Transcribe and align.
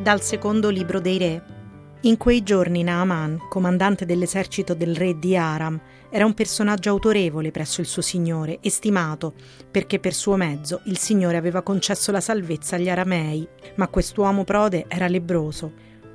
Dal 0.00 0.22
secondo 0.22 0.70
libro 0.70 1.00
dei 1.00 1.18
re. 1.18 1.42
In 2.02 2.16
quei 2.18 2.44
giorni 2.44 2.84
Naaman, 2.84 3.48
comandante 3.48 4.06
dell'esercito 4.06 4.72
del 4.72 4.94
re 4.94 5.18
di 5.18 5.36
Aram, 5.36 5.78
era 6.08 6.24
un 6.24 6.34
personaggio 6.34 6.90
autorevole 6.90 7.50
presso 7.50 7.80
il 7.80 7.88
suo 7.88 8.00
signore 8.00 8.58
e 8.60 8.70
stimato, 8.70 9.34
perché 9.68 9.98
per 9.98 10.14
suo 10.14 10.36
mezzo 10.36 10.82
il 10.84 10.98
signore 10.98 11.36
aveva 11.36 11.62
concesso 11.62 12.12
la 12.12 12.20
salvezza 12.20 12.76
agli 12.76 12.88
aramei, 12.88 13.46
ma 13.74 13.88
quest'uomo 13.88 14.44
prode 14.44 14.84
era 14.86 15.08
lebroso. 15.08 15.72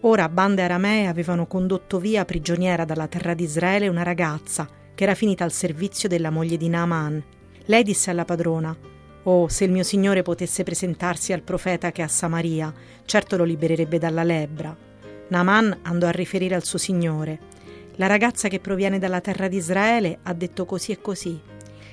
Ora 0.00 0.30
bande 0.30 0.62
aramee 0.62 1.06
avevano 1.06 1.46
condotto 1.46 1.98
via 1.98 2.24
prigioniera 2.24 2.86
dalla 2.86 3.08
terra 3.08 3.34
di 3.34 3.44
Israele 3.44 3.88
una 3.88 4.02
ragazza 4.02 4.66
che 4.94 5.04
era 5.04 5.14
finita 5.14 5.44
al 5.44 5.52
servizio 5.52 6.08
della 6.08 6.30
moglie 6.30 6.56
di 6.56 6.70
Naaman. 6.70 7.22
Lei 7.66 7.82
disse 7.82 8.08
alla 8.08 8.24
padrona: 8.24 8.74
Oh, 9.28 9.48
se 9.48 9.64
il 9.64 9.72
mio 9.72 9.82
signore 9.82 10.22
potesse 10.22 10.62
presentarsi 10.62 11.32
al 11.32 11.42
profeta 11.42 11.90
che 11.90 12.00
è 12.00 12.04
a 12.04 12.08
Samaria, 12.08 12.72
certo 13.04 13.36
lo 13.36 13.42
libererebbe 13.42 13.98
dalla 13.98 14.22
lebbra. 14.22 14.76
Naaman 15.28 15.78
andò 15.82 16.06
a 16.06 16.12
riferire 16.12 16.54
al 16.54 16.62
suo 16.62 16.78
signore. 16.78 17.40
La 17.96 18.06
ragazza 18.06 18.46
che 18.46 18.60
proviene 18.60 19.00
dalla 19.00 19.20
terra 19.20 19.48
di 19.48 19.56
Israele 19.56 20.20
ha 20.22 20.32
detto 20.32 20.64
così 20.64 20.92
e 20.92 21.00
così. 21.00 21.40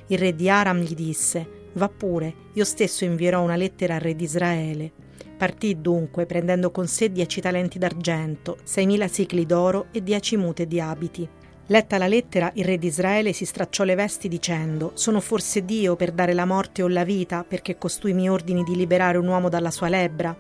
Il 0.08 0.18
re 0.20 0.36
di 0.36 0.48
Aram 0.48 0.82
gli 0.82 0.94
disse: 0.94 1.70
Va 1.74 1.90
pure, 1.90 2.36
io 2.54 2.66
stesso 2.66 3.04
invierò 3.04 3.42
una 3.42 3.56
lettera 3.56 3.96
al 3.96 4.02
re 4.02 4.16
di 4.16 4.26
Israele. 4.26 4.92
Partì 5.36 5.82
dunque, 5.82 6.28
prendendo 6.28 6.70
con 6.70 6.86
sé 6.86 7.12
dieci 7.12 7.42
talenti 7.42 7.80
d'argento, 7.80 8.58
seimila 8.64 9.08
sicli 9.08 9.48
d'oro 9.48 9.88
e 9.92 10.04
dieci 10.04 10.38
mute 10.38 10.68
di 10.68 10.80
abiti. 10.80 11.28
Letta 11.68 11.98
la 11.98 12.08
lettera, 12.08 12.52
il 12.56 12.66
re 12.66 12.78
di 12.78 12.88
Israele 12.88 13.32
si 13.32 13.46
stracciò 13.46 13.86
le 13.86 13.96
vesti 13.96 14.28
dicendo: 14.28 14.92
Sono 14.96 15.22
forse 15.22 15.64
Dio 15.64 15.96
per 15.96 16.12
dare 16.12 16.34
la 16.34 16.46
morte 16.46 16.84
o 16.84 16.90
la 16.90 17.06
vita, 17.06 17.46
perché 17.48 17.78
costui 17.78 18.14
mi 18.14 18.30
ordini 18.30 18.64
di 18.64 18.76
liberare 18.76 19.18
un 19.18 19.28
uomo 19.28 19.48
dalla 19.48 19.72
sua 19.72 19.88
lebbra? 19.88 20.36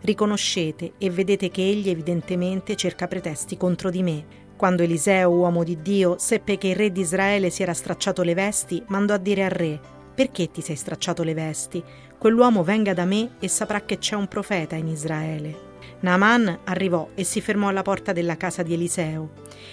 Riconoscete 0.00 0.94
e 0.98 1.10
vedete 1.10 1.48
che 1.48 1.62
egli 1.62 1.88
evidentemente 1.88 2.74
cerca 2.74 3.06
pretesti 3.06 3.56
contro 3.56 3.88
di 3.88 4.02
me. 4.02 4.24
Quando 4.56 4.82
Eliseo, 4.82 5.30
uomo 5.30 5.62
di 5.62 5.80
Dio, 5.80 6.16
seppe 6.18 6.58
che 6.58 6.68
il 6.68 6.76
re 6.76 6.90
di 6.90 7.02
Israele 7.02 7.50
si 7.50 7.62
era 7.62 7.72
stracciato 7.72 8.22
le 8.22 8.34
vesti, 8.34 8.82
mandò 8.88 9.14
a 9.14 9.18
dire 9.18 9.44
al 9.44 9.50
re: 9.50 9.80
Perché 10.14 10.50
ti 10.50 10.60
sei 10.60 10.76
stracciato 10.76 11.24
le 11.24 11.34
vesti? 11.34 11.82
Quell'uomo 12.16 12.62
venga 12.62 12.94
da 12.94 13.04
me 13.04 13.32
e 13.40 13.48
saprà 13.48 13.82
che 13.82 13.98
c'è 13.98 14.14
un 14.14 14.28
profeta 14.28 14.76
in 14.76 14.86
Israele. 14.86 15.72
Naaman 16.00 16.60
arrivò 16.64 17.08
e 17.14 17.24
si 17.24 17.40
fermò 17.40 17.68
alla 17.68 17.82
porta 17.82 18.12
della 18.12 18.36
casa 18.36 18.62
di 18.62 18.74
Eliseo. 18.74 19.30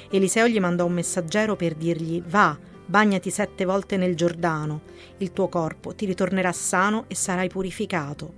Eliseo 0.09 0.47
gli 0.47 0.59
mandò 0.59 0.85
un 0.85 0.93
messaggero 0.93 1.55
per 1.55 1.75
dirgli: 1.75 2.21
Va, 2.25 2.57
bagnati 2.85 3.29
sette 3.29 3.65
volte 3.65 3.97
nel 3.97 4.15
Giordano, 4.15 4.81
il 5.17 5.31
tuo 5.31 5.47
corpo 5.47 5.93
ti 5.93 6.05
ritornerà 6.05 6.51
sano 6.51 7.05
e 7.07 7.15
sarai 7.15 7.47
purificato. 7.47 8.33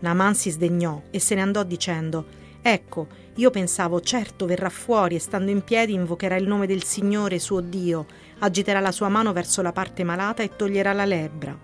Naaman 0.00 0.34
si 0.34 0.50
sdegnò 0.50 1.02
e 1.10 1.20
se 1.20 1.34
ne 1.34 1.42
andò 1.42 1.62
dicendo: 1.64 2.40
Ecco, 2.64 3.08
io 3.34 3.50
pensavo, 3.50 4.00
certo 4.00 4.46
verrà 4.46 4.68
fuori 4.68 5.16
e 5.16 5.18
stando 5.18 5.50
in 5.50 5.62
piedi 5.64 5.94
invocherà 5.94 6.36
il 6.36 6.46
nome 6.46 6.68
del 6.68 6.84
Signore 6.84 7.40
suo 7.40 7.60
Dio, 7.60 8.06
agiterà 8.38 8.78
la 8.78 8.92
sua 8.92 9.08
mano 9.08 9.32
verso 9.32 9.62
la 9.62 9.72
parte 9.72 10.04
malata 10.04 10.44
e 10.44 10.54
toglierà 10.54 10.92
la 10.92 11.04
lebbra. 11.04 11.58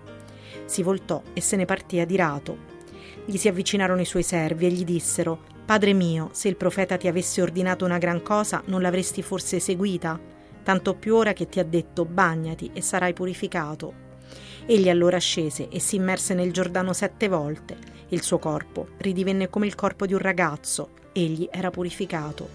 Si 0.65 0.83
voltò 0.83 1.23
e 1.31 1.39
se 1.39 1.55
ne 1.55 1.63
partì 1.63 2.01
adirato. 2.01 2.67
Gli 3.23 3.37
si 3.37 3.47
avvicinarono 3.47 4.01
i 4.01 4.05
suoi 4.05 4.23
servi 4.23 4.65
e 4.65 4.69
gli 4.71 4.83
dissero: 4.83 5.43
Padre 5.65 5.93
mio, 5.93 6.31
se 6.33 6.49
il 6.49 6.57
profeta 6.57 6.97
ti 6.97 7.07
avesse 7.07 7.41
ordinato 7.41 7.85
una 7.85 7.97
gran 7.97 8.21
cosa, 8.21 8.61
non 8.65 8.81
l'avresti 8.81 9.21
forse 9.21 9.55
eseguita? 9.55 10.19
Tanto 10.63 10.95
più 10.95 11.15
ora 11.15 11.31
che 11.31 11.47
ti 11.47 11.59
ha 11.59 11.63
detto 11.63 12.03
bagnati 12.03 12.71
e 12.73 12.81
sarai 12.81 13.13
purificato. 13.13 14.08
Egli 14.71 14.87
allora 14.87 15.17
scese 15.17 15.67
e 15.69 15.79
si 15.79 15.95
immerse 15.95 16.35
nel 16.35 16.53
Giordano 16.53 16.93
sette 16.93 17.27
volte. 17.27 17.75
Il 18.09 18.21
suo 18.21 18.37
corpo 18.37 18.89
ridivenne 18.97 19.49
come 19.49 19.65
il 19.65 19.73
corpo 19.73 20.05
di 20.05 20.13
un 20.13 20.19
ragazzo. 20.19 20.89
Egli 21.11 21.49
era 21.51 21.71
purificato. 21.71 22.47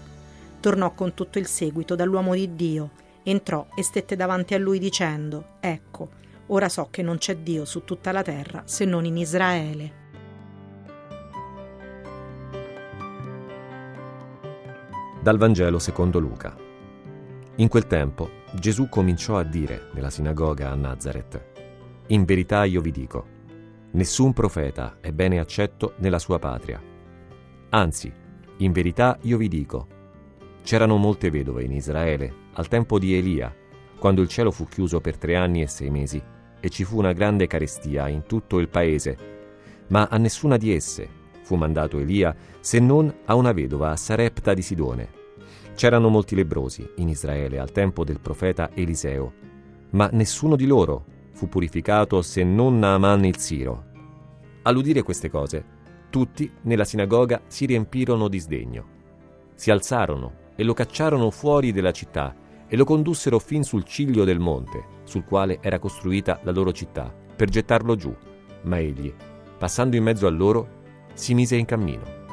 Tornò 0.61 0.93
con 0.93 1.13
tutto 1.13 1.39
il 1.39 1.45
seguito 1.45 1.93
dall'uomo 1.93 2.33
di 2.33 2.55
Dio. 2.55 2.91
Entrò 3.21 3.67
e 3.75 3.83
stette 3.83 4.15
davanti 4.15 4.53
a 4.53 4.57
lui 4.57 4.79
dicendo: 4.79 5.57
Ecco, 5.59 6.09
ora 6.47 6.69
so 6.69 6.87
che 6.89 7.01
non 7.01 7.17
c'è 7.17 7.35
Dio 7.35 7.65
su 7.65 7.83
tutta 7.83 8.13
la 8.13 8.21
terra 8.21 8.63
se 8.63 8.85
non 8.85 9.03
in 9.03 9.17
Israele. 9.17 9.93
Dal 15.21 15.37
Vangelo 15.37 15.79
secondo 15.79 16.19
Luca. 16.19 16.55
In 17.55 17.67
quel 17.67 17.87
tempo 17.87 18.29
Gesù 18.53 18.87
cominciò 18.87 19.37
a 19.37 19.43
dire 19.43 19.89
nella 19.91 20.09
sinagoga 20.09 20.71
a 20.71 20.75
Nazareth, 20.75 21.54
In 22.07 22.23
verità 22.23 22.65
io 22.65 22.81
vi 22.81 22.91
dico, 22.91 23.25
nessun 23.93 24.31
profeta 24.31 24.97
è 25.01 25.11
bene 25.11 25.39
accetto 25.39 25.93
nella 25.97 26.19
sua 26.19 26.37
patria. 26.37 26.79
Anzi, 27.69 28.13
in 28.57 28.71
verità 28.71 29.17
io 29.21 29.37
vi 29.37 29.47
dico, 29.47 29.87
c'erano 30.61 30.97
molte 30.97 31.31
vedove 31.31 31.63
in 31.63 31.71
Israele 31.71 32.31
al 32.53 32.67
tempo 32.67 32.99
di 32.99 33.15
Elia, 33.15 33.51
quando 33.97 34.21
il 34.21 34.27
cielo 34.27 34.51
fu 34.51 34.65
chiuso 34.65 35.01
per 35.01 35.17
tre 35.17 35.35
anni 35.35 35.63
e 35.63 35.67
sei 35.67 35.89
mesi 35.89 36.21
e 36.59 36.69
ci 36.69 36.83
fu 36.83 36.99
una 36.99 37.11
grande 37.11 37.47
carestia 37.47 38.07
in 38.07 38.23
tutto 38.27 38.59
il 38.59 38.69
paese, 38.69 39.17
ma 39.87 40.07
a 40.07 40.17
nessuna 40.17 40.57
di 40.57 40.71
esse 40.75 41.09
fu 41.41 41.55
mandato 41.55 41.97
Elia 41.97 42.35
se 42.59 42.77
non 42.79 43.11
a 43.25 43.33
una 43.33 43.51
vedova 43.51 43.89
a 43.89 43.95
Sarepta 43.95 44.53
di 44.53 44.61
Sidone. 44.61 45.09
C'erano 45.73 46.09
molti 46.09 46.35
lebrosi 46.35 46.87
in 46.97 47.09
Israele 47.09 47.57
al 47.57 47.71
tempo 47.71 48.03
del 48.03 48.19
profeta 48.19 48.69
Eliseo, 48.75 49.33
ma 49.91 50.07
nessuno 50.11 50.55
di 50.55 50.67
loro 50.67 51.13
fu 51.35 51.49
purificato 51.49 52.21
se 52.21 52.43
non 52.43 52.79
Naaman 52.79 53.25
il 53.25 53.37
Siro. 53.37 53.83
All'udire 54.63 55.03
queste 55.03 55.29
cose, 55.29 55.63
tutti 56.09 56.49
nella 56.61 56.85
sinagoga 56.85 57.41
si 57.47 57.65
riempirono 57.65 58.29
di 58.29 58.39
sdegno. 58.39 58.85
Si 59.53 59.69
alzarono 59.69 60.43
e 60.55 60.63
lo 60.63 60.73
cacciarono 60.73 61.29
fuori 61.29 61.73
della 61.73 61.91
città 61.91 62.33
e 62.67 62.77
lo 62.77 62.85
condussero 62.85 63.37
fin 63.37 63.63
sul 63.63 63.83
ciglio 63.83 64.23
del 64.23 64.39
monte, 64.39 64.85
sul 65.03 65.25
quale 65.25 65.59
era 65.61 65.77
costruita 65.77 66.39
la 66.43 66.51
loro 66.51 66.71
città, 66.71 67.13
per 67.35 67.49
gettarlo 67.49 67.95
giù. 67.95 68.15
Ma 68.63 68.79
egli, 68.79 69.13
passando 69.57 69.97
in 69.97 70.03
mezzo 70.03 70.25
a 70.25 70.31
loro, 70.31 70.67
si 71.13 71.33
mise 71.33 71.57
in 71.57 71.65
cammino. 71.65 72.23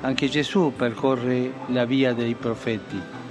Anche 0.00 0.28
Gesù 0.28 0.72
percorre 0.76 1.50
la 1.68 1.84
via 1.86 2.12
dei 2.12 2.34
profeti. 2.34 3.22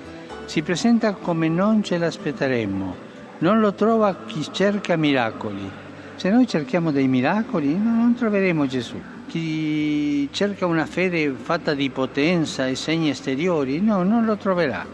Si 0.46 0.62
presenta 0.62 1.14
come 1.14 1.48
non 1.48 1.84
ce 1.84 1.98
l'aspetteremmo. 1.98 2.96
Non 3.40 3.60
lo 3.60 3.74
trova 3.74 4.16
chi 4.26 4.46
cerca 4.52 4.96
miracoli. 4.96 5.70
Se 6.16 6.30
noi 6.30 6.48
cerchiamo 6.48 6.92
dei 6.92 7.08
miracoli 7.08 7.76
non 7.76 8.14
troveremo 8.16 8.68
Gesù. 8.68 9.02
Chi 9.28 10.30
cerca 10.32 10.66
una 10.66 10.86
fede 10.86 11.32
fatta 11.32 11.74
di 11.74 11.90
potenza 11.90 12.68
e 12.68 12.76
segni 12.76 13.10
esteriori, 13.10 13.82
no, 13.82 14.04
non 14.04 14.26
lo 14.26 14.38
troverà. 14.38 14.86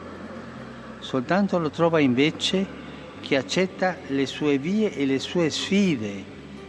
Soltanto 0.99 1.57
lo 1.57 1.69
trova 1.69 1.99
invece 1.99 2.65
che 3.19 3.35
accetta 3.35 3.97
le 4.07 4.25
sue 4.25 4.57
vie 4.57 4.93
e 4.95 5.05
le 5.05 5.19
sue 5.19 5.49
sfide, 5.49 6.23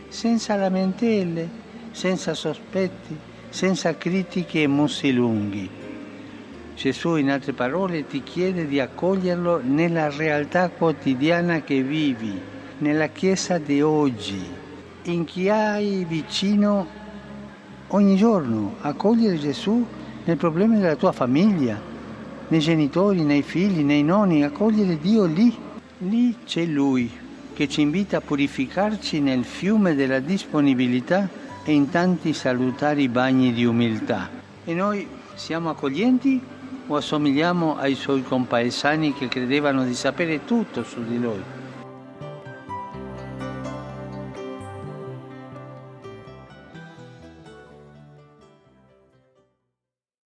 senza 0.09 0.57
lamentele, 0.57 1.49
senza 1.93 2.35
sospetti, 2.35 3.17
senza 3.49 3.97
critiche 3.97 4.63
e 4.63 4.67
mussi 4.67 5.13
lunghi. 5.13 5.80
Gesù, 6.81 7.17
in 7.17 7.31
altre 7.31 7.53
parole, 7.53 8.07
ti 8.07 8.23
chiede 8.23 8.67
di 8.67 8.81
accoglierlo 8.81 9.61
nella 9.63 10.09
realtà 10.09 10.71
quotidiana 10.71 11.61
che 11.61 11.83
vivi, 11.83 12.41
nella 12.79 13.09
Chiesa 13.09 13.59
di 13.59 13.83
oggi, 13.83 14.43
in 15.03 15.27
chi 15.27 15.51
hai 15.51 16.07
vicino 16.09 16.87
ogni 17.89 18.17
giorno. 18.17 18.77
Accogliere 18.81 19.39
Gesù 19.39 19.85
nel 20.25 20.39
problema 20.39 20.79
della 20.79 20.97
tua 20.97 21.13
famiglia, 21.13 21.79
nei 22.49 22.61
genitori, 22.61 23.25
nei 23.25 23.43
figli, 23.43 23.83
nei 23.83 24.03
nonni, 24.03 24.43
accogliere 24.43 24.99
Dio 24.99 25.27
lì 25.27 25.55
Lì 25.99 26.35
c'è 26.47 26.65
Lui 26.65 27.11
che 27.53 27.69
ci 27.69 27.83
invita 27.83 28.17
a 28.17 28.21
purificarci 28.23 29.21
nel 29.21 29.45
fiume 29.45 29.95
della 29.95 30.19
disponibilità 30.19 31.29
e 31.63 31.75
in 31.75 31.91
tanti 31.91 32.33
salutari 32.33 33.07
bagni 33.11 33.53
di 33.53 33.67
umiltà. 33.67 34.31
E 34.65 34.73
noi 34.73 35.07
siamo 35.35 35.69
accoglienti 35.69 36.41
o 36.87 36.97
assomigliamo 36.97 37.75
ai 37.77 37.95
suoi 37.95 38.23
compaesani 38.23 39.13
che 39.13 39.29
credevano 39.29 39.85
di 39.85 39.95
sapere 39.95 40.45
tutto 40.45 40.83
su 40.83 41.03
di 41.05 41.19
lui? 41.19 41.60